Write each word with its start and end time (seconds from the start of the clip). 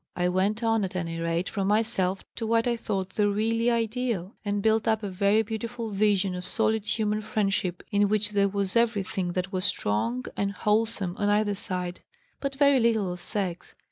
I 0.15 0.29
went 0.29 0.63
on, 0.63 0.83
at 0.83 0.95
any 0.95 1.19
rate, 1.19 1.47
from 1.47 1.67
myself 1.67 2.23
to 2.37 2.47
what 2.47 2.65
I 2.67 2.75
thought 2.75 3.09
the 3.09 3.29
really 3.29 3.69
ideal 3.69 4.33
and 4.43 4.63
built 4.63 4.87
up 4.87 5.03
a 5.03 5.09
very 5.09 5.43
beautiful 5.43 5.91
vision 5.91 6.33
of 6.33 6.43
solid 6.43 6.87
human 6.87 7.21
friendship 7.21 7.83
in 7.91 8.09
which 8.09 8.31
there 8.31 8.49
was 8.49 8.75
everything 8.75 9.33
that 9.33 9.51
was 9.53 9.63
strong 9.63 10.25
and 10.35 10.53
wholesome 10.53 11.15
on 11.19 11.29
either 11.29 11.53
side, 11.53 12.01
but 12.39 12.55
very 12.55 12.79
little 12.79 13.11
of 13.13 13.21
sex. 13.21 13.75